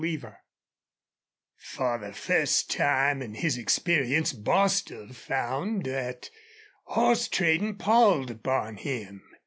[0.03, 0.31] CHAPTER XVII
[1.59, 6.31] For the first time in his experience Bostil found that
[6.85, 9.21] horse trading palled upon him.